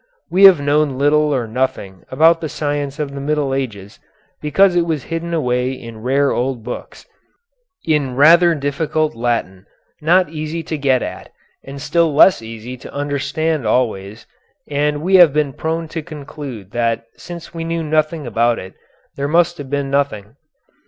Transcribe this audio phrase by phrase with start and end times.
[0.31, 3.99] We have known little or nothing about the science of the Middle Ages,
[4.41, 7.05] because it was hidden away in rare old books,
[7.85, 9.67] in rather difficult Latin,
[10.01, 11.31] not easy to get at,
[11.63, 14.25] and still less easy to understand always,
[14.67, 18.73] and we have been prone to conclude that since we knew nothing about it,
[19.17, 20.35] there must have been nothing.